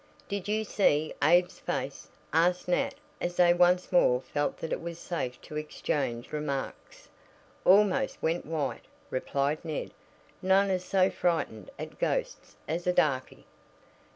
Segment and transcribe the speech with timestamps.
[0.27, 4.97] "Did you see Abe's face?" asked Nat as they once more felt that it was
[4.97, 7.07] safe to exchange remarks.
[7.65, 9.91] "Almost went white," replied Ned.
[10.41, 13.45] "None is so frightened at ghosts as a darky."